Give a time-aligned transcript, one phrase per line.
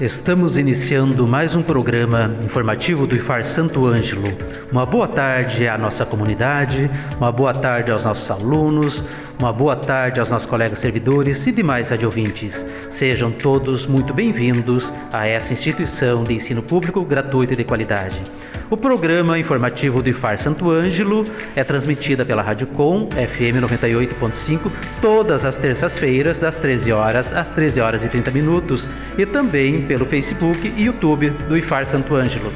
[0.00, 4.28] Estamos iniciando mais um programa informativo do IFAR Santo Ângelo.
[4.70, 9.04] Uma boa tarde à nossa comunidade, uma boa tarde aos nossos alunos,
[9.38, 12.66] uma boa tarde aos nossos colegas servidores e demais radiovintes.
[12.90, 18.20] Sejam todos muito bem-vindos a essa instituição de ensino público gratuito e de qualidade.
[18.68, 21.24] O programa informativo do IFAR Santo Ângelo
[21.54, 27.80] é transmitida pela Rádio Com FM 98.5 todas as terças-feiras das 13 horas às 13
[27.80, 32.52] horas e 30 minutos e também pelo Facebook e YouTube do IFAR Santo Ângelo.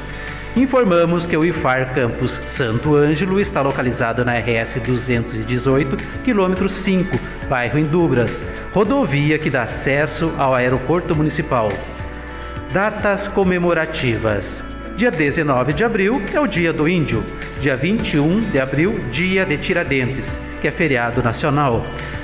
[0.55, 7.79] Informamos que o IFAR Campus Santo Ângelo está localizado na RS 218, quilômetro 5, bairro
[7.79, 8.41] Indubras,
[8.73, 11.69] rodovia que dá acesso ao aeroporto municipal.
[12.73, 14.61] Datas comemorativas.
[14.97, 17.23] Dia 19 de abril é o Dia do Índio.
[17.61, 21.81] Dia 21 de abril, Dia de Tiradentes, que é feriado nacional.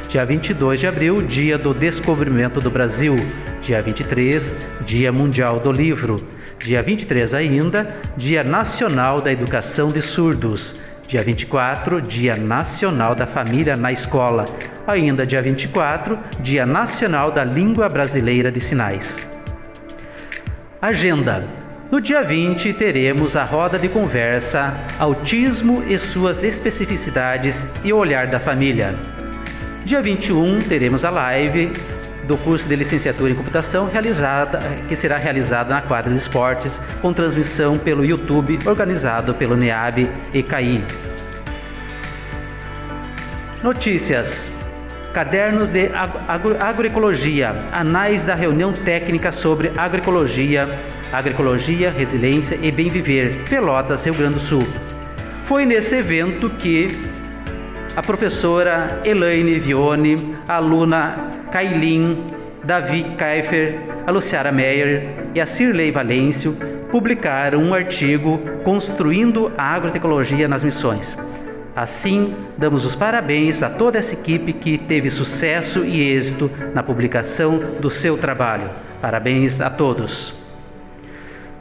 [0.09, 3.15] Dia 22 de abril, Dia do Descobrimento do Brasil.
[3.61, 4.53] Dia 23,
[4.85, 6.36] Dia Mundial do Livro.
[6.59, 10.81] Dia 23 ainda, Dia Nacional da Educação de Surdos.
[11.07, 14.45] Dia 24, Dia Nacional da Família na Escola.
[14.85, 19.25] Ainda dia 24, Dia Nacional da Língua Brasileira de Sinais.
[20.81, 21.43] Agenda
[21.89, 28.27] no dia 20, teremos a roda de conversa Autismo e suas especificidades e o olhar
[28.27, 28.93] da família.
[29.85, 31.71] Dia 21, teremos a live
[32.27, 37.13] do curso de licenciatura em computação realizada, que será realizada na quadra de esportes, com
[37.13, 40.85] transmissão pelo YouTube, organizado pelo NEAB e CAI.
[43.63, 44.49] Notícias.
[45.13, 45.89] Cadernos de
[46.27, 47.55] agro Agroecologia.
[47.71, 50.67] Anais da reunião técnica sobre agroecologia
[51.11, 54.67] Agroecologia, Resiliência e Bem Viver, Pelotas, Rio Grande do Sul.
[55.45, 56.89] Foi nesse evento que
[57.95, 62.31] a professora Elaine Vione, aluna Kailin,
[62.63, 66.55] Davi Kaifer, a Luciara Meyer e a Cirlei Valêncio
[66.91, 71.17] publicaram um artigo Construindo a Agrotecnologia nas Missões.
[71.75, 77.59] Assim, damos os parabéns a toda essa equipe que teve sucesso e êxito na publicação
[77.79, 78.69] do seu trabalho.
[78.99, 80.33] Parabéns a todos.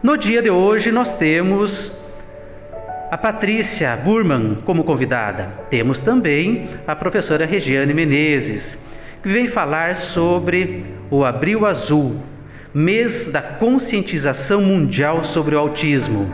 [0.03, 2.03] No dia de hoje nós temos
[3.11, 5.53] a Patrícia Burman como convidada.
[5.69, 8.79] Temos também a professora Regiane Menezes,
[9.27, 12.23] vem falar sobre o Abril Azul,
[12.73, 16.33] mês da conscientização mundial sobre o autismo.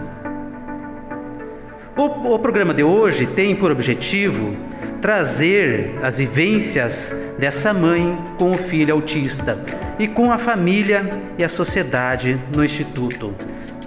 [1.96, 4.54] O, o programa de hoje tem por objetivo
[5.00, 9.58] trazer as vivências dessa mãe com o filho autista
[9.98, 13.34] e com a família e a sociedade no Instituto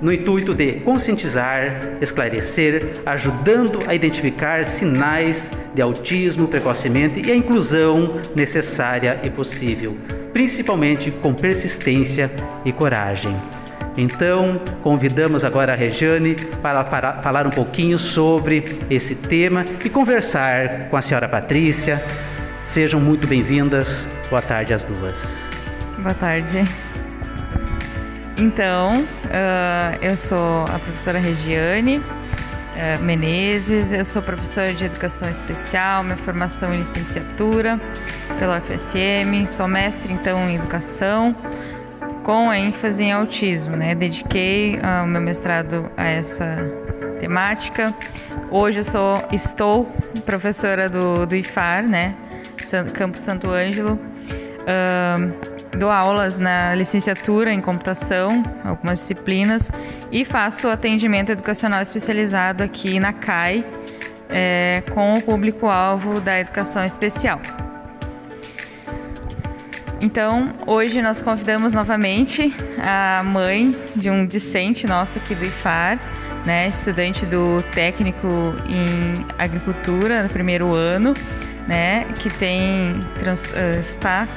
[0.02, 8.20] no intuito de conscientizar, esclarecer, ajudando a identificar sinais de autismo precocemente e a inclusão
[8.36, 9.98] necessária e possível,
[10.34, 12.30] principalmente com persistência
[12.64, 13.36] e coragem.
[13.98, 16.84] Então, convidamos agora a Regiane para,
[17.22, 22.04] falar um pouquinho sobre esse tema e conversar com a senhora Patrícia.
[22.66, 24.10] Sejam muito bem-vindas.
[24.30, 25.50] Boa tarde às duas.
[25.98, 26.66] Boa tarde.
[28.38, 36.04] Então, uh, eu sou a professora Regiane uh, Menezes, eu sou professora de educação especial,
[36.04, 37.80] minha formação em licenciatura
[38.38, 41.34] pela UFSM, sou mestre então em educação
[42.24, 43.96] com ênfase em autismo, né?
[43.96, 46.58] Dediquei uh, o meu mestrado a essa
[47.22, 47.94] temática.
[48.52, 49.86] Hoje eu sou, estou
[50.26, 52.16] professora do, do IFAR, né?
[52.94, 53.94] Campo Santo Ângelo.
[53.94, 59.72] Uh, dou aulas na licenciatura em computação, algumas disciplinas,
[60.12, 63.66] e faço atendimento educacional especializado aqui na CAI,
[64.30, 67.40] é, com o público-alvo da educação especial.
[70.02, 75.98] Então, hoje nós convidamos novamente a mãe de um discente nosso aqui do IFAR,
[76.46, 78.28] né, estudante do técnico
[78.68, 81.14] em agricultura no primeiro ano,
[81.68, 83.00] né, que tem
[83.80, 84.28] está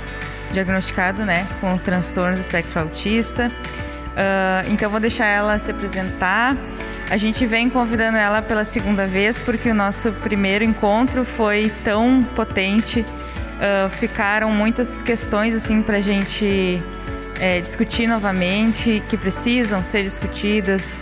[0.52, 3.48] diagnosticado né, com transtorno do espectro autista.
[3.48, 6.56] Uh, então vou deixar ela se apresentar.
[7.10, 12.22] A gente vem convidando ela pela segunda vez porque o nosso primeiro encontro foi tão
[12.34, 13.00] potente.
[13.00, 16.78] Uh, ficaram muitas questões assim para a gente
[17.40, 20.98] é, discutir novamente que precisam ser discutidas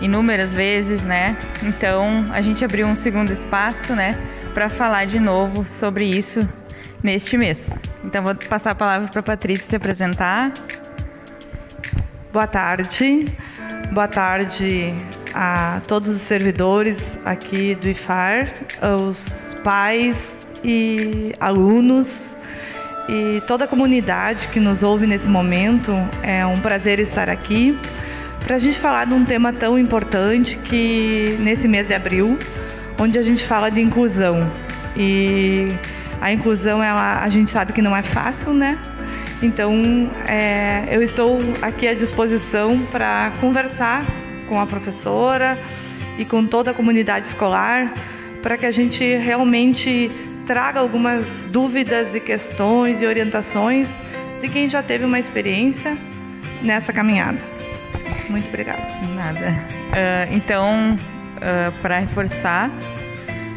[0.00, 1.36] inúmeras vezes, né?
[1.62, 4.18] Então a gente abriu um segundo espaço, né,
[4.52, 6.46] para falar de novo sobre isso
[7.02, 7.68] neste mês.
[8.06, 10.52] Então vou passar a palavra para a Patrícia se apresentar.
[12.32, 13.26] Boa tarde.
[13.92, 14.94] Boa tarde
[15.34, 18.52] a todos os servidores aqui do IFAR,
[19.00, 22.16] os pais e alunos
[23.08, 25.92] e toda a comunidade que nos ouve nesse momento.
[26.22, 27.76] É um prazer estar aqui
[28.38, 32.38] para a gente falar de um tema tão importante que nesse mês de abril,
[33.00, 34.48] onde a gente fala de inclusão.
[34.96, 35.68] E
[36.20, 38.78] a inclusão, ela, a gente sabe que não é fácil, né?
[39.42, 44.04] Então, é, eu estou aqui à disposição para conversar
[44.48, 45.58] com a professora
[46.18, 47.92] e com toda a comunidade escolar
[48.42, 50.10] para que a gente realmente
[50.46, 53.88] traga algumas dúvidas e questões e orientações
[54.40, 55.96] de quem já teve uma experiência
[56.62, 57.38] nessa caminhada.
[58.28, 58.86] Muito obrigada.
[59.14, 59.64] Nada.
[59.90, 62.70] Uh, então, uh, para reforçar,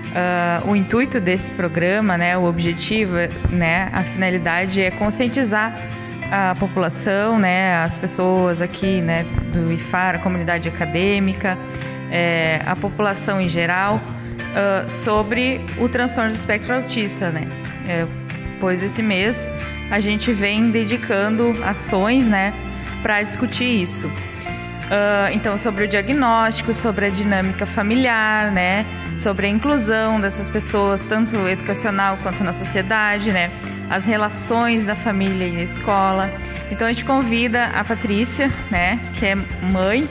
[0.09, 3.15] Uh, o intuito desse programa, né, o objetivo,
[3.51, 5.79] né, a finalidade é conscientizar
[6.31, 9.23] a população, né, as pessoas aqui, né,
[9.53, 11.57] do IFAR, a comunidade acadêmica,
[12.11, 17.47] é, a população em geral, uh, sobre o transtorno do espectro autista, né.
[17.87, 18.05] É,
[18.59, 19.47] pois esse mês
[19.91, 22.53] a gente vem dedicando ações, né,
[23.01, 24.11] para discutir isso.
[24.89, 28.83] Uh, então, sobre o diagnóstico, sobre a dinâmica familiar, né,
[29.19, 33.51] sobre a inclusão dessas pessoas, tanto educacional quanto na sociedade, né?
[33.87, 36.31] As relações da família e da escola.
[36.71, 40.09] Então a gente convida a Patrícia, né, que é mãe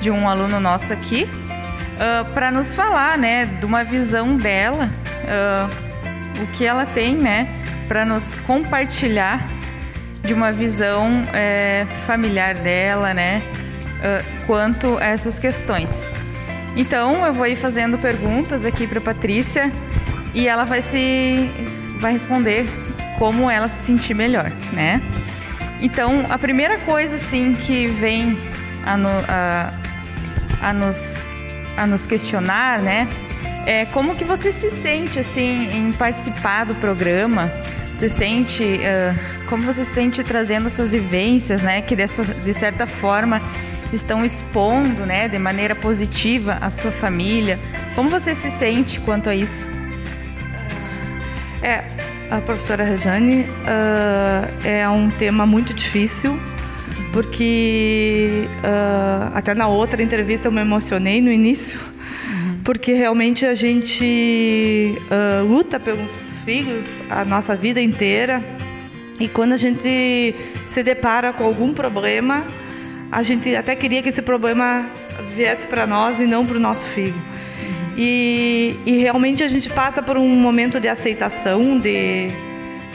[0.00, 4.90] de um aluno nosso aqui, uh, para nos falar, né, de uma visão dela,
[5.24, 7.48] uh, o que ela tem, né,
[7.86, 9.46] para nos compartilhar
[10.22, 13.40] de uma visão é, familiar dela, né,
[14.46, 15.90] quanto a essas questões.
[16.76, 19.72] Então eu vou ir fazendo perguntas aqui para Patrícia
[20.34, 21.50] e ela vai se
[21.98, 22.66] vai responder
[23.18, 25.00] como ela se sentir melhor, né?
[25.80, 28.38] Então a primeira coisa assim que vem
[28.84, 29.72] a, no, a,
[30.60, 31.14] a nos
[31.76, 33.08] a nos questionar, né?
[33.66, 37.50] É como que você se sente assim em participar do programa?
[37.96, 41.80] Você sente uh, como você se sente trazendo essas vivências, né?
[41.80, 43.40] Que dessa de certa forma
[43.96, 47.58] estão expondo, né, de maneira positiva a sua família.
[47.94, 49.68] Como você se sente quanto a isso?
[51.62, 51.84] É,
[52.30, 56.38] a professora Rejane uh, é um tema muito difícil,
[57.12, 62.60] porque uh, até na outra entrevista eu me emocionei no início, uhum.
[62.62, 66.10] porque realmente a gente uh, luta pelos
[66.44, 68.42] filhos a nossa vida inteira
[69.18, 70.34] e quando a gente
[70.68, 72.44] se depara com algum problema,
[73.10, 74.86] a gente até queria que esse problema
[75.34, 77.14] viesse para nós e não para o nosso filho.
[77.14, 77.94] Uhum.
[77.96, 82.28] E, e, realmente a gente passa por um momento de aceitação, de,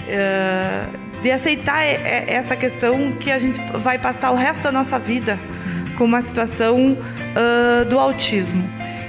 [0.08, 5.40] uh, de aceitar essa questão que a gente vai passar o resto da nossa vida
[5.98, 8.64] com uma situação uh, do autismo.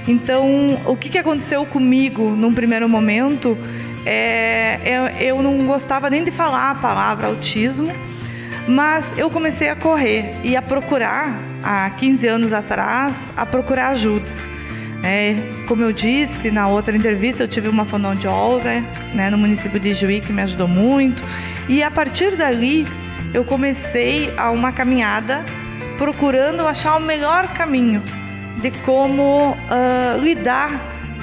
[0.07, 3.57] Então, o que, que aconteceu comigo num primeiro momento
[4.05, 7.89] é, eu, eu não gostava nem de falar a palavra autismo
[8.67, 14.25] mas eu comecei a correr e a procurar, há 15 anos atrás, a procurar ajuda.
[15.03, 15.35] É,
[15.67, 18.81] como eu disse na outra entrevista, eu tive uma fonoaudióloga
[19.13, 21.21] né, no município de Juí que me ajudou muito.
[21.67, 22.87] E a partir dali,
[23.33, 25.43] eu comecei a uma caminhada
[25.97, 28.01] procurando achar o melhor caminho
[28.61, 30.71] de como uh, lidar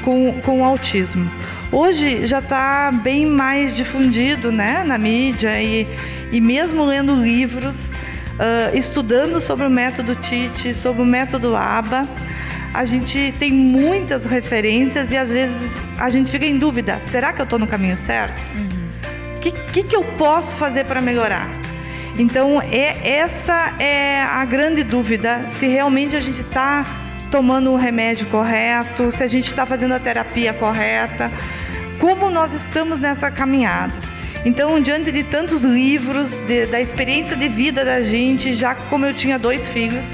[0.02, 1.30] com, com o autismo.
[1.72, 5.86] Hoje já está bem mais difundido né, na mídia e
[6.32, 12.06] e mesmo lendo livros, uh, estudando sobre o método Tite, sobre o método ABA,
[12.72, 15.56] a gente tem muitas referências e às vezes
[15.98, 18.40] a gente fica em dúvida: será que eu estou no caminho certo?
[18.54, 19.40] O uhum.
[19.40, 21.48] que, que, que eu posso fazer para melhorar?
[22.18, 26.86] Então, é, essa é a grande dúvida: se realmente a gente está
[27.30, 31.30] tomando o remédio correto, se a gente está fazendo a terapia correta,
[31.98, 34.09] como nós estamos nessa caminhada.
[34.44, 39.12] Então, diante de tantos livros, de, da experiência de vida da gente, já como eu
[39.12, 40.04] tinha dois filhos,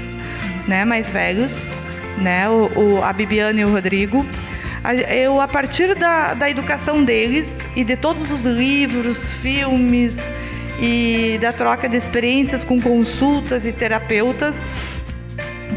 [0.67, 1.55] né, mais velhos,
[2.17, 4.25] né, o, o a Bibiana e o Rodrigo,
[5.09, 10.17] eu a partir da, da educação deles e de todos os livros, filmes
[10.79, 14.55] e da troca de experiências com consultas e terapeutas,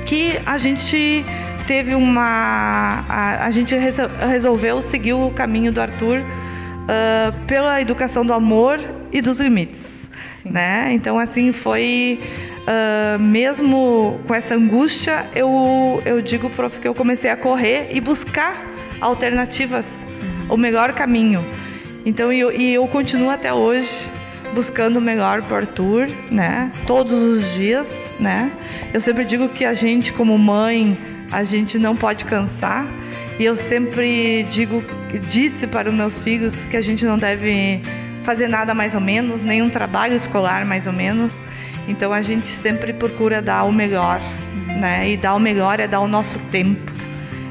[0.07, 1.25] que a gente
[1.67, 3.05] teve uma.
[3.09, 3.75] A, a gente
[4.29, 6.23] resolveu seguir o caminho do Arthur
[6.91, 8.81] uh, pela educação do amor
[9.13, 9.81] e dos limites.
[10.45, 10.93] Né?
[10.93, 12.19] Então, assim, foi.
[12.61, 18.01] Uh, mesmo com essa angústia, eu, eu digo, prof, que eu comecei a correr e
[18.01, 18.65] buscar
[19.01, 20.55] alternativas, uhum.
[20.55, 21.45] o melhor caminho.
[22.05, 24.07] Então, eu, e eu continuo até hoje
[24.55, 26.71] buscando o melhor para o Arthur, né?
[26.87, 28.51] Todos os dias, né?
[28.93, 30.97] Eu sempre digo que a gente, como mãe,
[31.31, 32.87] a gente não pode cansar.
[33.39, 34.83] E eu sempre digo,
[35.19, 37.81] disse para os meus filhos que a gente não deve
[38.25, 41.37] fazer nada mais ou menos, nenhum trabalho escolar mais ou menos.
[41.89, 44.21] Então a gente sempre procura dar o melhor,
[44.79, 45.11] né?
[45.11, 46.93] E dar o melhor é dar o nosso tempo,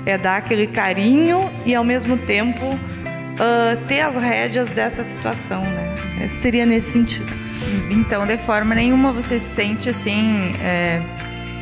[0.05, 5.95] é dar aquele carinho e ao mesmo tempo uh, ter as rédeas dessa situação, né?
[6.21, 7.31] É, seria nesse sentido.
[7.89, 11.01] Então, de forma nenhuma você sente assim é,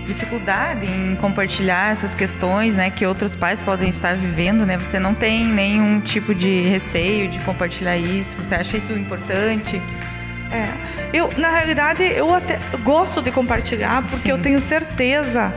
[0.08, 4.78] dificuldade em compartilhar essas questões, né, que outros pais podem estar vivendo, né?
[4.78, 8.38] Você não tem nenhum tipo de receio de compartilhar isso.
[8.38, 9.82] Você acha isso importante?
[10.52, 10.70] É,
[11.14, 14.32] eu na realidade eu até gosto de compartilhar porque Sim.
[14.32, 15.54] eu tenho certeza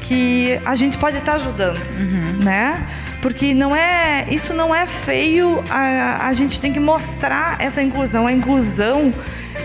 [0.00, 2.42] que a gente pode estar ajudando, uhum.
[2.42, 2.84] né?
[3.22, 5.62] Porque não é, isso não é feio.
[5.70, 8.26] A, a gente tem que mostrar essa inclusão.
[8.26, 9.12] A inclusão,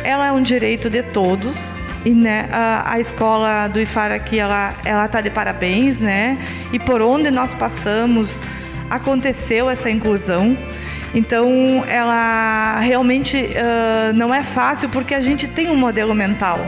[0.04, 1.80] ela é um direito de todos.
[2.06, 6.38] E né, a, a escola do IFAR aqui, ela, ela tá de parabéns, né?
[6.72, 8.40] E por onde nós passamos,
[8.90, 10.56] aconteceu essa inclusão.
[11.16, 16.60] Então, ela realmente uh, não é fácil porque a gente tem um modelo mental.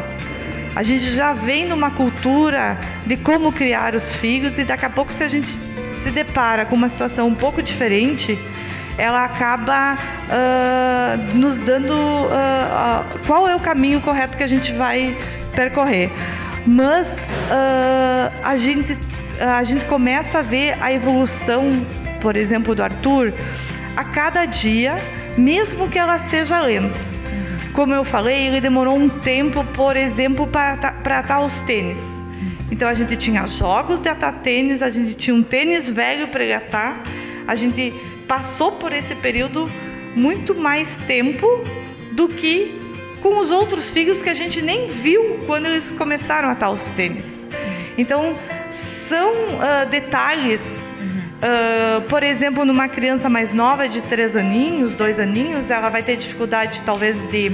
[0.75, 5.13] A gente já vem numa cultura de como criar os filhos e daqui a pouco
[5.13, 5.48] se a gente
[6.03, 8.39] se depara com uma situação um pouco diferente,
[8.97, 14.73] ela acaba uh, nos dando uh, uh, qual é o caminho correto que a gente
[14.73, 15.15] vai
[15.55, 16.11] percorrer.
[16.65, 17.07] Mas
[18.43, 18.97] a, gente,
[19.39, 21.85] a gente começa a ver a evolução,
[22.19, 23.33] por exemplo, do Arthur,
[23.95, 24.97] a cada dia,
[25.37, 26.99] mesmo que ela seja lenta.
[27.71, 31.99] Como eu falei, ele demorou um tempo, por exemplo, para atar os tênis.
[32.69, 36.43] Então a gente tinha jogos de atar tênis, a gente tinha um tênis velho para
[36.43, 37.01] ele atar.
[37.47, 37.93] A gente
[38.27, 39.69] passou por esse período
[40.15, 41.48] muito mais tempo
[42.12, 42.79] do que
[43.22, 46.86] com os outros filhos que a gente nem viu quando eles começaram a atar os
[46.89, 47.25] tênis.
[47.98, 48.36] Então
[49.07, 50.62] são uh, detalhes
[51.38, 56.15] Uh, por exemplo, numa criança mais nova, de três aninhos, dois aninhos, ela vai ter
[56.15, 57.51] dificuldade talvez de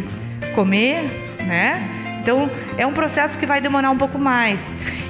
[0.56, 1.03] comer,
[1.46, 2.02] né?
[2.24, 4.60] Então é um processo que vai demorar um pouco mais.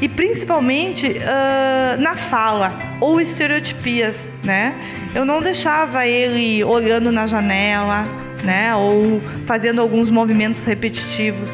[0.02, 4.74] E principalmente uh, na fala ou estereotipias, né?
[5.14, 8.04] Eu não deixava ele olhando na janela,
[8.44, 8.76] né?
[8.76, 11.52] Ou fazendo alguns movimentos repetitivos.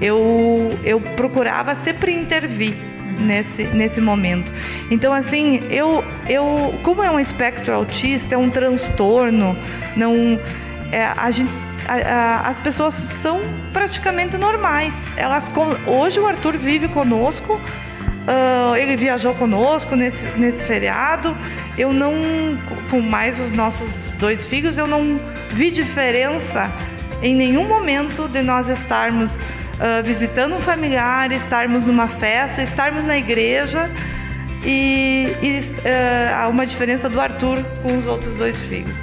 [0.00, 2.74] Eu, eu procurava sempre intervir
[3.18, 4.52] nesse, nesse momento.
[4.90, 9.56] Então, assim, eu, eu, como é um espectro autista, é um transtorno,
[9.96, 10.38] não,
[10.90, 11.50] é, a gente,
[11.86, 13.40] a, a, as pessoas são
[13.72, 14.94] praticamente normais.
[15.16, 15.50] Elas,
[15.86, 21.36] hoje o Arthur vive conosco, uh, ele viajou conosco nesse, nesse feriado.
[21.76, 22.12] Eu não,
[22.90, 25.18] com mais os nossos dois filhos, eu não
[25.50, 26.70] vi diferença
[27.22, 33.16] em nenhum momento de nós estarmos uh, visitando um familiar, estarmos numa festa, estarmos na
[33.16, 33.90] igreja
[34.64, 38.98] e, e uh, há uma diferença do Arthur com os outros dois filhos.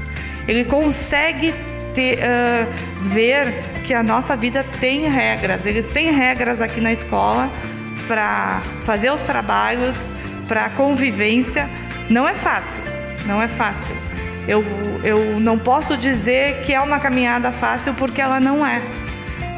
[0.47, 1.53] Ele consegue
[1.99, 3.53] uh, ver
[3.85, 5.65] que a nossa vida tem regras.
[5.65, 7.49] Eles têm regras aqui na escola
[8.07, 9.95] para fazer os trabalhos,
[10.47, 11.69] para convivência.
[12.09, 12.79] Não é fácil,
[13.25, 13.95] não é fácil.
[14.47, 14.63] Eu,
[15.03, 18.81] eu não posso dizer que é uma caminhada fácil porque ela não é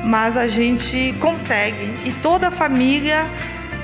[0.03, 1.93] mas a gente consegue.
[2.05, 3.25] E toda a família,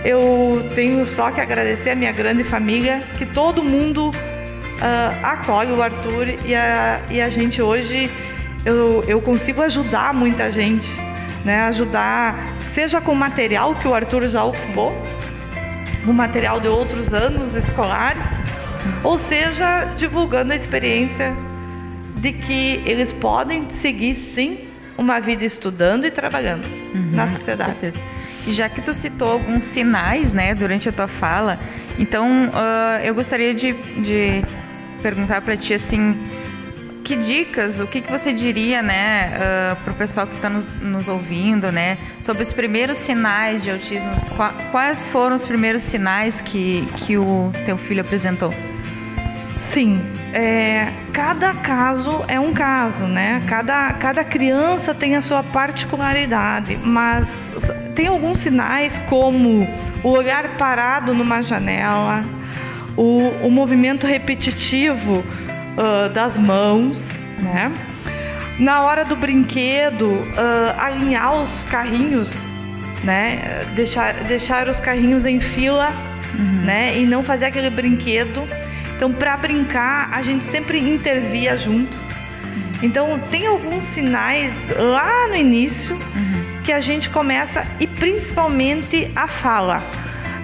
[0.03, 5.81] eu tenho só que agradecer a minha grande família, que todo mundo uh, acolhe o
[5.81, 8.09] Arthur e a, e a gente hoje,
[8.67, 10.89] eu, eu consigo ajudar muita gente,
[11.45, 11.61] né?
[11.61, 12.35] Ajudar,
[12.73, 14.93] seja com material que o Arthur já ocupou,
[16.05, 18.21] o material de outros anos escolares,
[19.03, 21.33] ou seja, divulgando a experiência
[22.17, 27.93] de que eles podem seguir sim uma vida estudando e trabalhando uhum, na sociedade.
[28.45, 31.57] E já que tu citou alguns sinais, né, durante a tua fala,
[31.97, 34.43] então uh, eu gostaria de, de
[35.01, 36.17] perguntar para ti assim,
[37.07, 40.67] que dicas, o que, que você diria, né, uh, para o pessoal que está nos,
[40.81, 44.11] nos, ouvindo, né, sobre os primeiros sinais de autismo?
[44.71, 48.53] Quais foram os primeiros sinais que, que o teu filho apresentou?
[49.57, 50.01] Sim,
[50.33, 53.41] é, cada caso é um caso, né?
[53.47, 57.29] Cada, cada criança tem a sua particularidade, mas
[57.95, 59.65] tem alguns sinais como
[60.03, 62.23] o olhar parado numa janela,
[62.97, 65.23] o, o movimento repetitivo
[65.77, 67.07] uh, das mãos,
[67.39, 67.71] né?
[68.59, 72.51] Na hora do brinquedo, uh, alinhar os carrinhos,
[73.03, 73.61] né?
[73.75, 75.93] Deixar, deixar os carrinhos em fila,
[76.37, 76.65] uhum.
[76.65, 76.97] né?
[76.97, 78.47] E não fazer aquele brinquedo.
[78.95, 81.95] Então, para brincar, a gente sempre intervia junto.
[82.81, 86.61] Então, tem alguns sinais lá no início uhum.
[86.63, 89.83] que a gente começa, e principalmente a fala.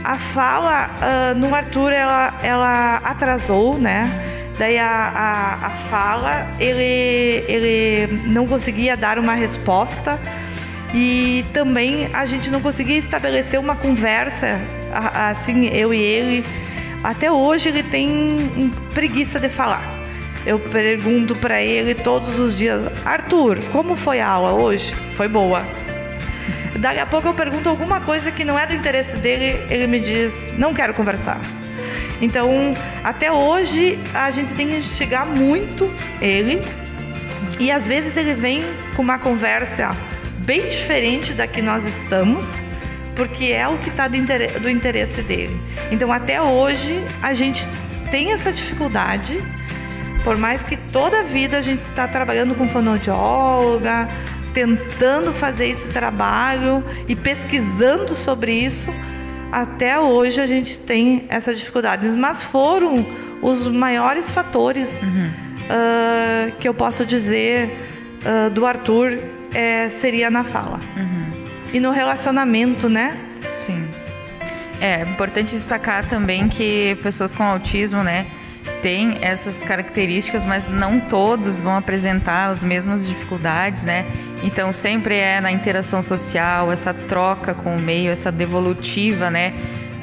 [0.04, 4.33] A fala uh, no Arthur, ela, ela atrasou, né?
[4.58, 10.20] Daí a, a, a, fala, ele, ele não conseguia dar uma resposta
[10.94, 14.62] e também a gente não conseguia estabelecer uma conversa,
[14.94, 16.46] assim, eu e ele.
[17.04, 19.84] Até hoje ele tem preguiça de falar.
[20.46, 24.94] Eu pergunto para ele todos os dias: Arthur, como foi a aula hoje?
[25.18, 25.64] Foi boa.
[26.78, 30.00] Daqui a pouco eu pergunto alguma coisa que não é do interesse dele, ele me
[30.00, 31.40] diz: não quero conversar.
[32.24, 36.62] Então, até hoje, a gente tem que instigar muito ele.
[37.60, 38.64] E às vezes ele vem
[38.96, 39.90] com uma conversa
[40.38, 42.50] bem diferente da que nós estamos,
[43.14, 44.18] porque é o que está do,
[44.62, 45.60] do interesse dele.
[45.92, 47.68] Então, até hoje, a gente
[48.10, 49.44] tem essa dificuldade,
[50.24, 54.08] por mais que toda a vida a gente está trabalhando com fonoaudióloga,
[54.54, 58.90] tentando fazer esse trabalho e pesquisando sobre isso,
[59.54, 62.08] até hoje a gente tem essa dificuldade.
[62.10, 63.06] Mas foram
[63.42, 65.30] os maiores fatores uhum.
[65.30, 67.70] uh, que eu posso dizer
[68.26, 69.18] uh, do Arthur
[69.54, 70.80] é, seria na fala.
[70.98, 71.30] Uhum.
[71.72, 73.18] E no relacionamento, né?
[73.66, 73.88] Sim.
[74.82, 78.26] É importante destacar também que pessoas com autismo, né?
[78.82, 84.06] têm essas características, mas não todos vão apresentar as mesmas dificuldades, né?
[84.44, 89.54] Então sempre é na interação social, essa troca com o meio, essa devolutiva, né?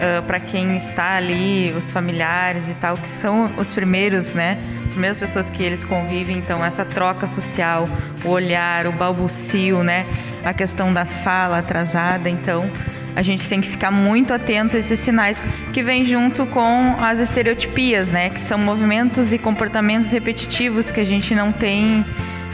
[0.00, 4.59] Uh, para quem está ali, os familiares e tal, que são os primeiros, né?
[4.87, 7.87] As primeiras pessoas que eles convivem, então essa troca social,
[8.24, 10.07] o olhar, o balbucio, né?
[10.42, 12.66] A questão da fala atrasada, então
[13.14, 15.42] a gente tem que ficar muito atento a esses sinais
[15.74, 18.31] que vêm junto com as estereotipias, né?
[18.31, 22.05] Que são movimentos e comportamentos repetitivos que a gente não tem,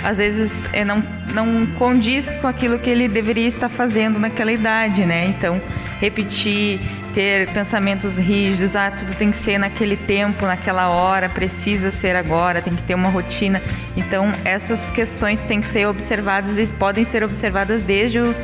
[0.02, 5.04] às vezes é, não, não condiz com aquilo que ele deveria estar fazendo naquela idade,
[5.04, 5.26] né?
[5.26, 5.60] Então,
[6.00, 6.80] repetir,
[7.14, 12.60] ter pensamentos rígidos, ah, tudo tem que ser naquele tempo, naquela hora, precisa ser agora,
[12.60, 13.62] tem que ter uma rotina.
[13.96, 18.34] Então, essas questões têm que ser observadas e podem ser observadas desde o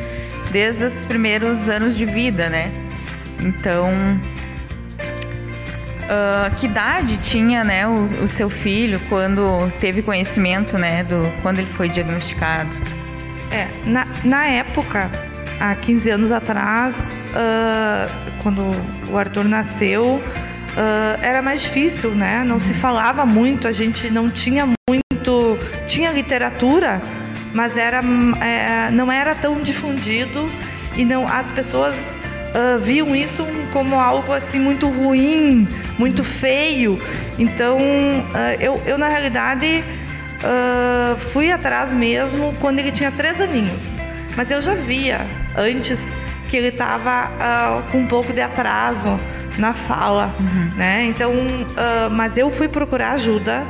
[0.51, 2.71] desde os primeiros anos de vida, né?
[3.41, 3.91] Então,
[6.13, 11.59] uh, que idade tinha, né, o, o, seu filho quando teve conhecimento, né, do quando
[11.59, 12.71] ele foi diagnosticado?
[13.51, 15.11] É, na, na época,
[15.59, 18.11] há 15 anos atrás, uh,
[18.43, 18.63] quando
[19.11, 22.45] o Arthur nasceu, uh, era mais difícil, né?
[22.45, 27.01] Não se falava muito, a gente não tinha muito, tinha literatura
[27.55, 28.01] mas era,
[28.41, 30.49] é, não era tão difundido
[30.97, 31.95] e não as pessoas
[32.53, 35.67] uh, viam isso como algo assim muito ruim,
[35.99, 37.01] muito feio.
[37.39, 39.83] Então uh, eu, eu na realidade
[40.43, 43.83] uh, fui atrás mesmo quando ele tinha três aninhos,
[44.37, 46.01] mas eu já via antes
[46.51, 49.19] que ele estava com um pouco de atraso
[49.57, 50.71] na fala, uhum.
[50.77, 51.05] né?
[51.05, 51.33] Então,
[52.11, 53.65] mas eu fui procurar ajuda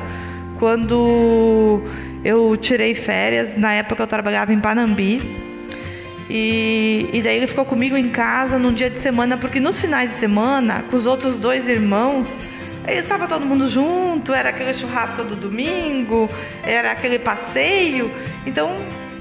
[0.58, 1.80] quando
[2.24, 5.20] eu tirei férias, na época eu trabalhava em Panambi.
[6.34, 10.10] E, e daí ele ficou comigo em casa num dia de semana, porque nos finais
[10.10, 12.34] de semana, com os outros dois irmãos,
[12.84, 16.30] aí estava todo mundo junto, era aquele churrasco do domingo,
[16.64, 18.10] era aquele passeio.
[18.46, 18.74] Então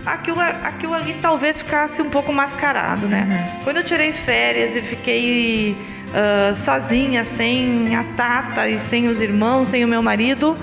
[0.05, 3.27] aquilo, aquilo ali talvez ficasse um pouco mascarado, né?
[3.27, 3.63] Uhum.
[3.65, 5.75] Quando eu tirei férias e fiquei
[6.11, 10.57] uh, sozinha, sem a Tata e sem os irmãos, sem o meu marido,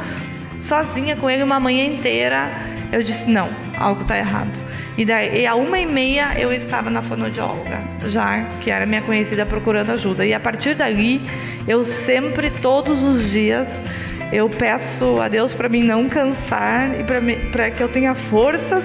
[0.62, 2.50] sozinha com ele uma manhã inteira,
[2.90, 4.67] eu disse: não, algo está errado.
[4.98, 9.46] E daí, a uma e meia, eu estava na fonoaudióloga, já que era minha conhecida
[9.46, 10.26] procurando ajuda.
[10.26, 11.22] E a partir dali,
[11.68, 13.68] eu sempre, todos os dias,
[14.32, 17.04] eu peço a Deus para mim não cansar e
[17.52, 18.84] para que eu tenha forças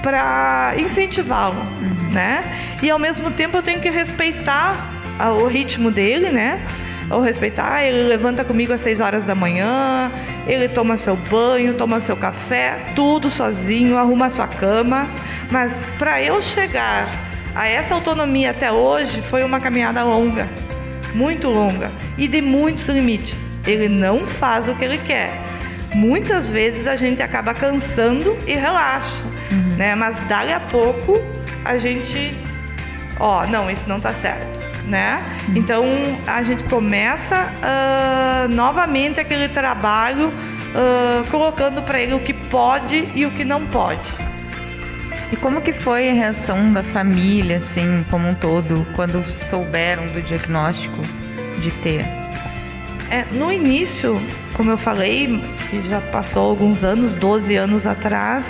[0.00, 2.12] para incentivá-lo, uhum.
[2.12, 2.44] né?
[2.80, 4.92] E ao mesmo tempo eu tenho que respeitar
[5.40, 6.64] o ritmo dele, né?
[7.10, 10.08] Ou respeitar, ele levanta comigo às 6 horas da manhã,
[10.46, 15.08] ele toma seu banho, toma seu café, tudo sozinho, arruma sua cama.
[15.52, 17.10] Mas para eu chegar
[17.54, 20.48] a essa autonomia até hoje foi uma caminhada longa,
[21.14, 23.36] muito longa e de muitos limites.
[23.66, 25.30] Ele não faz o que ele quer.
[25.94, 29.76] Muitas vezes a gente acaba cansando e relaxa, uhum.
[29.76, 29.94] né?
[29.94, 31.20] Mas dali a pouco
[31.62, 32.34] a gente,
[33.20, 34.48] ó, não, isso não tá certo.
[34.86, 35.22] né?
[35.54, 35.84] Então
[36.26, 43.26] a gente começa uh, novamente aquele trabalho uh, colocando para ele o que pode e
[43.26, 44.31] o que não pode.
[45.32, 50.20] E como que foi a reação da família, assim, como um todo, quando souberam do
[50.20, 51.00] diagnóstico
[51.58, 52.04] de ter?
[53.10, 54.20] É, no início,
[54.52, 58.44] como eu falei, que já passou alguns anos, 12 anos atrás,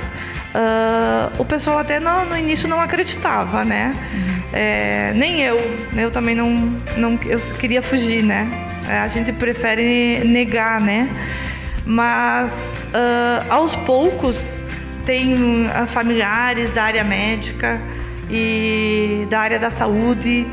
[0.55, 3.95] uh, o pessoal até no, no, início não acreditava, né?
[4.13, 4.43] Uhum.
[4.53, 5.59] É, nem eu,
[5.97, 6.51] eu também não,
[6.97, 8.49] não eu queria fugir, né?
[8.89, 11.09] É, a gente prefere negar, né?
[11.87, 14.62] Mas uh, aos poucos
[15.05, 17.81] tem uh, familiares da área médica
[18.31, 20.47] e da área da saúde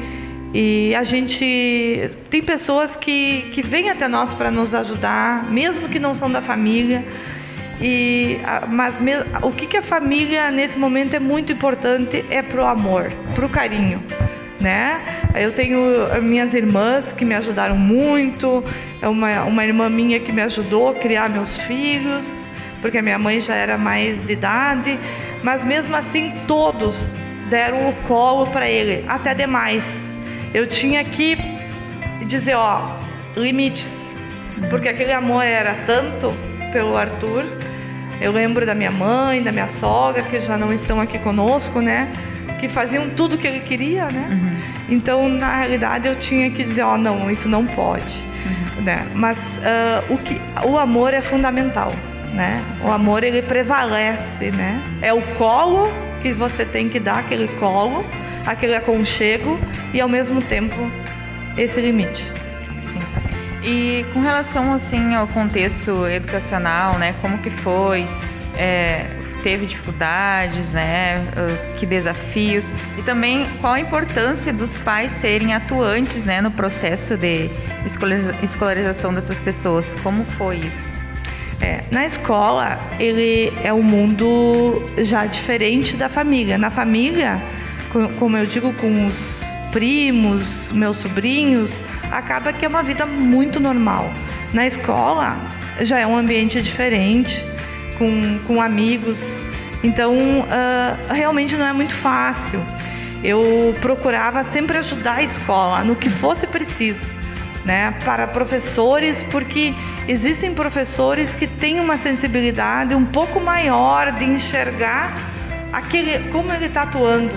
[0.53, 5.99] e a gente tem pessoas que, que vêm até nós para nos ajudar, mesmo que
[5.99, 7.03] não são da família.
[7.79, 12.65] E, mas me, o que, que a família nesse momento é muito importante é pro
[12.65, 14.03] amor, pro carinho,
[14.59, 14.99] né?
[15.35, 15.79] Eu tenho
[16.21, 18.63] minhas irmãs que me ajudaram muito,
[19.01, 22.38] é uma, uma irmã minha que me ajudou a criar meus filhos,
[22.81, 24.99] porque a minha mãe já era mais de idade,
[25.43, 26.95] mas mesmo assim todos
[27.49, 29.83] deram o colo para ele, até demais.
[30.53, 31.37] Eu tinha que
[32.25, 32.95] dizer, ó,
[33.35, 33.89] limites,
[34.69, 36.33] porque aquele amor era tanto
[36.71, 37.45] pelo Arthur
[38.21, 42.11] eu lembro da minha mãe, da minha sogra, que já não estão aqui conosco, né?
[42.59, 44.27] Que faziam tudo o que ele queria, né?
[44.29, 44.95] Uhum.
[44.95, 48.83] Então, na realidade, eu tinha que dizer, ó, oh, não, isso não pode, uhum.
[48.83, 49.07] né?
[49.15, 51.93] Mas uh, o, que, o amor é fundamental,
[52.33, 52.63] né?
[52.83, 54.81] O amor, ele prevalece, né?
[55.01, 58.05] É o colo que você tem que dar, aquele colo,
[58.45, 59.59] aquele aconchego
[59.93, 60.91] e, ao mesmo tempo,
[61.57, 62.23] esse limite.
[63.63, 68.07] E com relação assim ao contexto educacional, né, como que foi?
[68.57, 69.05] É,
[69.43, 71.15] teve dificuldades, né?
[71.77, 77.49] Que desafios e também qual a importância dos pais serem atuantes, né, no processo de
[78.43, 79.95] escolarização dessas pessoas?
[80.03, 80.88] Como foi isso?
[81.61, 86.57] É, na escola, ele é um mundo já diferente da família.
[86.57, 87.41] Na família,
[88.17, 91.73] como eu digo, com os primos, meus sobrinhos,
[92.11, 94.11] acaba que é uma vida muito normal.
[94.53, 95.37] Na escola
[95.81, 97.43] já é um ambiente diferente,
[97.97, 99.19] com, com amigos,
[99.83, 102.61] então uh, realmente não é muito fácil.
[103.23, 106.99] Eu procurava sempre ajudar a escola no que fosse preciso,
[107.69, 107.93] né?
[108.03, 109.75] Para professores, porque
[110.07, 115.13] existem professores que têm uma sensibilidade um pouco maior de enxergar
[115.71, 117.29] aquele como ele está atuando,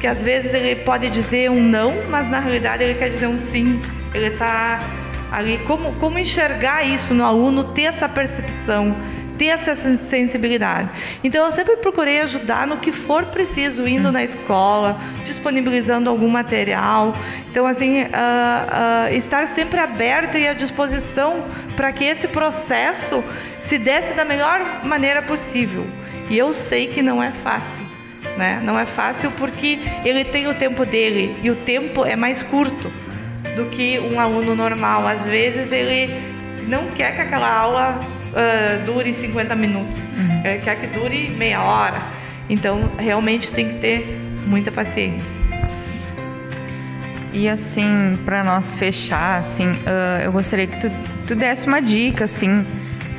[0.00, 3.36] que às vezes ele pode dizer um não, mas na realidade ele quer dizer um
[3.36, 3.82] sim
[4.14, 4.78] ele está
[5.32, 5.58] ali.
[5.66, 8.94] Como, como enxergar isso no aluno, ter essa percepção,
[9.38, 10.88] ter essa sensibilidade.
[11.22, 17.14] Então, eu sempre procurei ajudar no que for preciso, indo na escola, disponibilizando algum material.
[17.50, 21.44] Então, assim, uh, uh, estar sempre aberta e à disposição
[21.76, 23.22] para que esse processo
[23.62, 25.86] se desse da melhor maneira possível.
[26.28, 27.82] E eu sei que não é fácil.
[28.36, 28.60] Né?
[28.62, 32.90] Não é fácil porque ele tem o tempo dele e o tempo é mais curto
[33.56, 35.06] do que um aluno normal.
[35.06, 36.08] Às vezes ele
[36.66, 38.00] não quer que aquela aula
[38.32, 40.42] uh, dure 50 minutos, uhum.
[40.44, 42.02] ele quer que dure meia hora.
[42.48, 45.42] Então realmente tem que ter muita paciência.
[47.32, 50.90] E assim, para nós fechar, assim, uh, eu gostaria que tu,
[51.26, 52.66] tu desse uma dica, assim,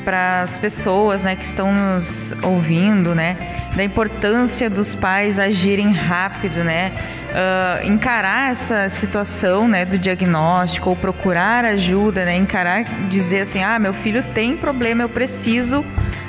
[0.03, 3.37] para as pessoas, né, que estão nos ouvindo, né,
[3.75, 6.91] da importância dos pais agirem rápido, né,
[7.31, 13.79] uh, encarar essa situação, né, do diagnóstico ou procurar ajuda, né, encarar, dizer assim, ah,
[13.79, 15.83] meu filho tem problema, eu preciso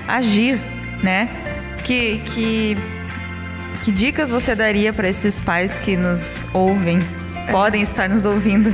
[0.06, 0.58] agir,
[1.02, 1.28] né,
[1.84, 2.76] que que
[3.84, 6.98] que dicas você daria para esses pais que nos ouvem,
[7.50, 8.72] podem estar nos ouvindo?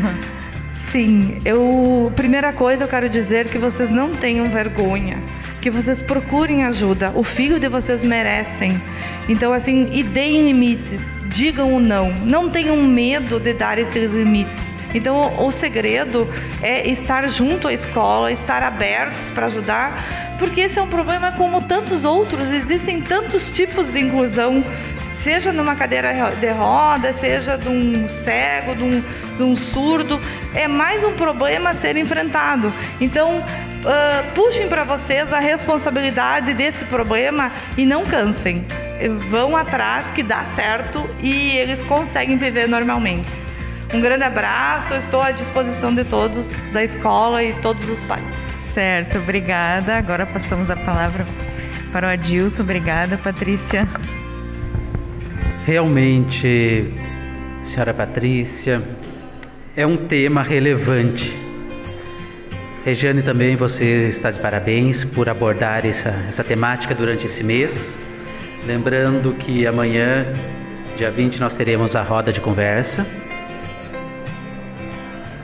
[0.90, 5.22] Sim, eu primeira coisa eu quero dizer que vocês não tenham vergonha,
[5.60, 7.12] que vocês procurem ajuda.
[7.14, 8.80] O filho de vocês merecem.
[9.28, 12.12] Então assim, e deem limites digam o não.
[12.24, 14.56] Não tenham medo de dar esses limites.
[14.92, 16.28] Então, o, o segredo
[16.60, 21.62] é estar junto à escola, estar abertos para ajudar, porque esse é um problema como
[21.62, 22.52] tantos outros.
[22.52, 24.64] Existem tantos tipos de inclusão,
[25.22, 29.02] seja numa cadeira de roda, seja de um cego, de um,
[29.36, 30.20] de um surdo.
[30.54, 32.72] É mais um problema a ser enfrentado.
[33.00, 38.64] Então, uh, puxem para vocês a responsabilidade desse problema e não cansem
[39.08, 43.28] vão atrás que dá certo e eles conseguem viver normalmente.
[43.92, 48.24] Um grande abraço, estou à disposição de todos da escola e todos os pais.
[48.72, 49.96] Certo, obrigada.
[49.96, 51.26] Agora passamos a palavra
[51.92, 52.62] para o Adilson.
[52.62, 53.88] Obrigada, Patrícia.
[55.70, 56.92] Realmente,
[57.62, 58.82] senhora Patrícia,
[59.76, 61.32] é um tema relevante.
[62.84, 67.96] Regiane, também você está de parabéns por abordar essa, essa temática durante esse mês.
[68.66, 70.26] Lembrando que amanhã,
[70.96, 73.06] dia 20, nós teremos a roda de conversa.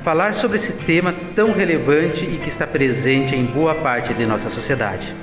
[0.02, 4.50] Falar sobre esse tema tão relevante e que está presente em boa parte de nossa
[4.50, 5.14] sociedade.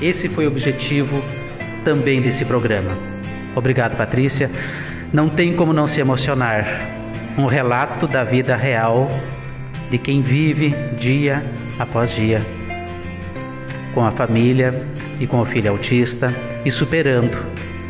[0.00, 1.20] Esse foi o objetivo
[1.84, 3.11] também desse programa.
[3.54, 4.50] Obrigado, Patrícia.
[5.12, 6.66] Não tem como não se emocionar.
[7.36, 9.10] Um relato da vida real
[9.90, 11.42] de quem vive dia
[11.78, 12.42] após dia
[13.94, 14.86] com a família
[15.20, 16.34] e com o filho autista
[16.64, 17.38] e superando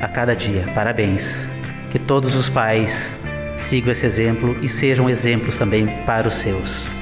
[0.00, 0.64] a cada dia.
[0.74, 1.48] Parabéns.
[1.90, 3.14] Que todos os pais
[3.56, 7.01] sigam esse exemplo e sejam exemplos também para os seus.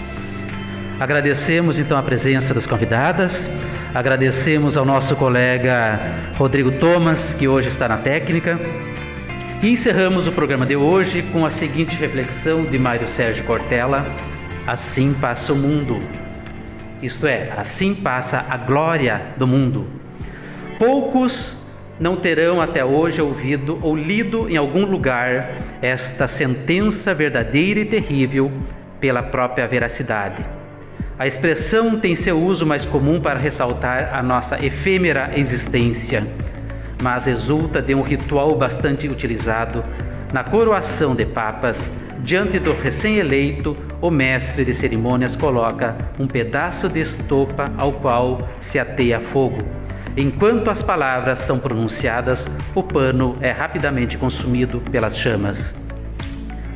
[1.00, 3.48] Agradecemos então a presença das convidadas,
[3.94, 5.98] agradecemos ao nosso colega
[6.36, 8.60] Rodrigo Thomas, que hoje está na técnica,
[9.62, 14.04] e encerramos o programa de hoje com a seguinte reflexão de Mário Sérgio Cortella:
[14.66, 15.98] Assim passa o mundo.
[17.02, 19.86] Isto é, assim passa a glória do mundo.
[20.78, 21.66] Poucos
[21.98, 28.52] não terão até hoje ouvido ou lido em algum lugar esta sentença verdadeira e terrível
[29.00, 30.59] pela própria veracidade.
[31.20, 36.26] A expressão tem seu uso mais comum para ressaltar a nossa efêmera existência,
[37.02, 39.84] mas resulta de um ritual bastante utilizado
[40.32, 41.90] na coroação de papas.
[42.20, 48.78] Diante do recém-eleito, o mestre de cerimônias coloca um pedaço de estopa ao qual se
[48.78, 49.58] ateia fogo
[50.16, 55.89] Enquanto as palavras são pronunciadas, o pano é rapidamente consumido pelas chamas.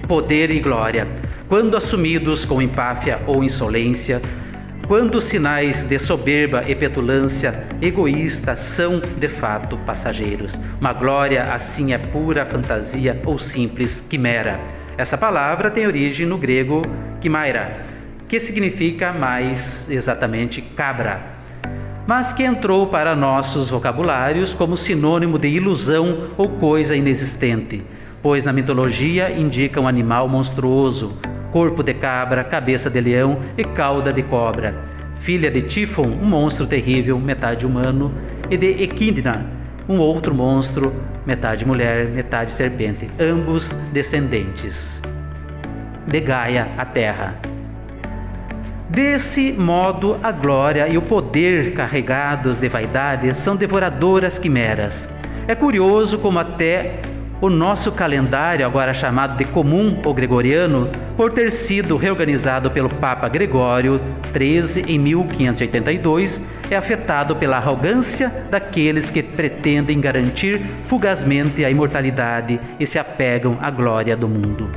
[0.06, 1.08] Poder e glória,
[1.48, 4.20] quando assumidos com empáfia ou insolência,
[4.86, 10.58] quando sinais de soberba e petulância egoísta são de fato passageiros.
[10.78, 14.60] Uma glória assim é pura fantasia ou simples quimera.
[14.98, 16.82] Essa palavra tem origem no grego
[17.20, 17.80] quimaira,
[18.28, 21.34] que significa mais exatamente cabra
[22.06, 27.82] mas que entrou para nossos vocabulários como sinônimo de ilusão ou coisa inexistente,
[28.24, 31.14] pois na mitologia indica um animal monstruoso,
[31.52, 34.74] corpo de cabra, cabeça de leão e cauda de cobra,
[35.20, 38.14] filha de Tifon, um monstro terrível, metade humano,
[38.50, 39.44] e de Equidna,
[39.86, 40.90] um outro monstro,
[41.26, 45.02] metade mulher, metade serpente, ambos descendentes
[46.06, 47.38] de Gaia, a terra.
[48.88, 55.06] Desse modo, a glória e o poder carregados de vaidade são devoradoras quimeras.
[55.46, 57.02] É curioso como até
[57.44, 63.28] o nosso calendário, agora chamado de comum ou gregoriano, por ter sido reorganizado pelo Papa
[63.28, 64.00] Gregório
[64.32, 72.86] XIII em 1582, é afetado pela arrogância daqueles que pretendem garantir fugazmente a imortalidade e
[72.86, 74.70] se apegam à glória do mundo.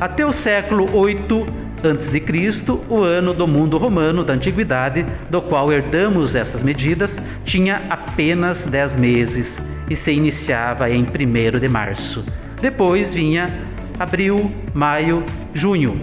[0.00, 1.46] Até o século VIII
[1.84, 7.20] antes de Cristo, o ano do mundo romano da antiguidade, do qual herdamos essas medidas,
[7.44, 12.24] tinha apenas 10 meses e se iniciava em 1 de março.
[12.60, 13.66] Depois vinha
[13.98, 15.24] abril, maio,
[15.54, 16.00] junho.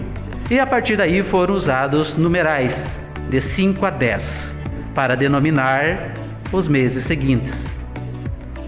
[0.50, 2.88] E a partir daí foram usados numerais
[3.28, 6.14] de 5 a 10 para denominar
[6.52, 7.66] os meses seguintes.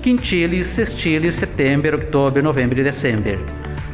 [0.03, 3.39] Quintilis, sextilis, setembro, outubro, novembro e dezembro.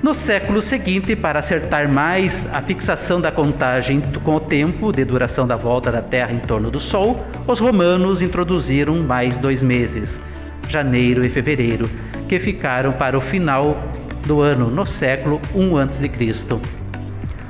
[0.02, 5.46] No século seguinte, para acertar mais a fixação da contagem com o tempo de duração
[5.46, 10.20] da volta da Terra em torno do Sol, os romanos introduziram mais dois meses,
[10.68, 11.88] janeiro e fevereiro,
[12.28, 13.90] que ficaram para o final
[14.26, 16.10] do ano, no século I a.C.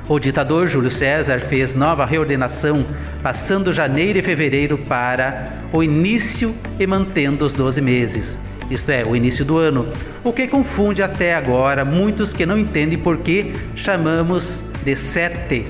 [0.07, 2.85] O ditador Júlio César fez nova reordenação,
[3.23, 9.15] passando janeiro e fevereiro para o início e mantendo os 12 meses isto é, o
[9.15, 9.87] início do ano,
[10.23, 15.65] o que confunde até agora muitos que não entendem por que chamamos de 7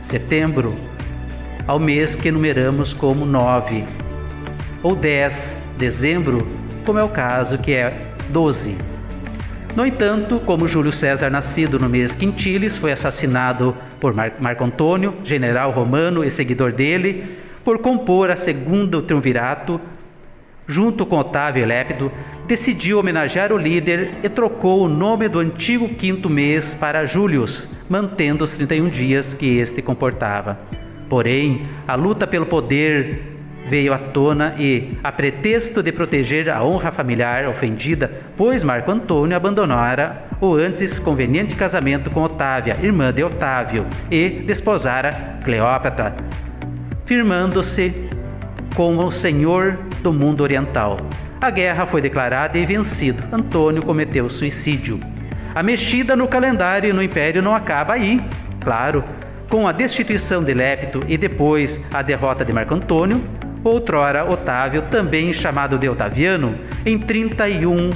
[0.00, 0.76] setembro
[1.66, 3.84] ao mês que numeramos como 9,
[4.82, 6.46] ou 10 dezembro,
[6.90, 7.96] como é o caso que é
[8.30, 8.76] 12.
[9.76, 15.70] No entanto, como Júlio César, nascido no mês Quintilis, foi assassinado por Marco Antônio, general
[15.70, 17.26] romano e seguidor dele,
[17.62, 19.80] por compor a segunda triunvirato,
[20.66, 22.10] junto com Otávio Lépido,
[22.48, 28.42] decidiu homenagear o líder e trocou o nome do antigo quinto mês para Július, mantendo
[28.42, 30.58] os 31 dias que este comportava.
[31.08, 33.39] Porém, a luta pelo poder
[33.70, 39.36] veio à tona e, a pretexto de proteger a honra familiar ofendida, pois Marco Antônio
[39.36, 46.16] abandonara o antes conveniente casamento com Otávia, irmã de Otávio, e desposara Cleópatra,
[47.04, 47.94] firmando-se
[48.74, 50.96] como o senhor do mundo oriental.
[51.40, 53.22] A guerra foi declarada e vencido.
[53.32, 54.98] Antônio cometeu suicídio.
[55.54, 58.20] A mexida no calendário e no império não acaba aí.
[58.58, 59.04] claro,
[59.48, 63.20] com a destituição de Lepto e depois a derrota de Marco Antônio,
[63.62, 67.90] outrora Otávio, também chamado de Otaviano, em 31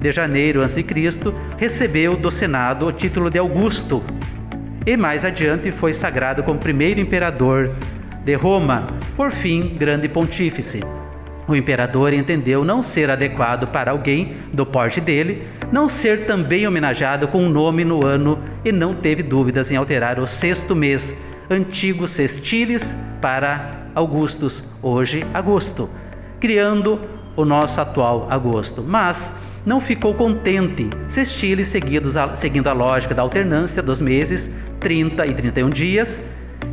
[0.00, 0.84] de janeiro a.C.,
[1.58, 4.02] recebeu do Senado o título de Augusto
[4.86, 7.72] e mais adiante foi sagrado como primeiro imperador
[8.24, 10.80] de Roma, por fim, grande pontífice.
[11.46, 17.28] O imperador entendeu não ser adequado para alguém do porte dele não ser também homenageado
[17.28, 21.16] com um nome no ano e não teve dúvidas em alterar o sexto mês,
[21.48, 25.88] antigo Sestiles, para Augustus, hoje agosto,
[26.38, 27.00] criando
[27.36, 28.82] o nosso atual agosto.
[28.82, 29.32] Mas
[29.64, 34.50] não ficou contente, Sestiles seguindo a lógica da alternância dos meses
[34.80, 36.20] 30 e 31 dias,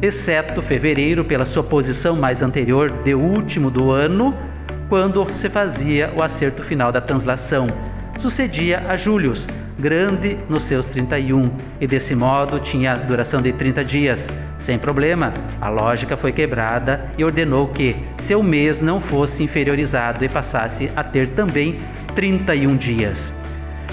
[0.02, 4.34] exceto fevereiro pela sua posição mais anterior de último do ano,
[4.88, 7.68] quando se fazia o acerto final da translação.
[8.18, 14.30] Sucedia a Július, grande nos seus 31, e desse modo tinha duração de 30 dias.
[14.58, 20.30] Sem problema, a lógica foi quebrada e ordenou que seu mês não fosse inferiorizado e
[20.30, 21.80] passasse a ter também
[22.16, 23.32] 31 dias.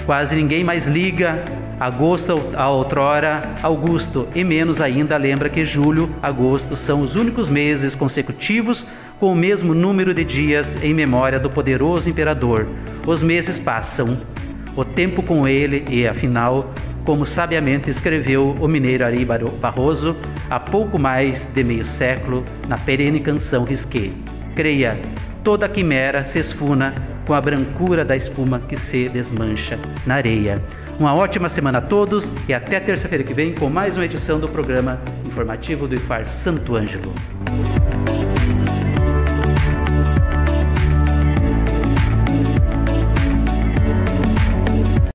[0.05, 1.43] Quase ninguém mais liga
[1.79, 7.95] agosto a outrora Augusto, e menos ainda lembra que julho, agosto são os únicos meses
[7.95, 8.85] consecutivos
[9.19, 12.67] com o mesmo número de dias em memória do poderoso imperador.
[13.05, 14.17] Os meses passam,
[14.75, 16.71] o tempo com ele, e afinal,
[17.03, 20.15] como sabiamente escreveu o mineiro Ari Barroso
[20.49, 24.09] há pouco mais de meio século na perene canção Risqué.
[24.55, 24.97] Creia,
[25.43, 26.93] toda quimera se esfuna
[27.25, 30.61] com a brancura da espuma que se desmancha na areia.
[30.99, 34.47] Uma ótima semana a todos e até terça-feira que vem com mais uma edição do
[34.47, 37.13] programa informativo do IFAR Santo Ângelo.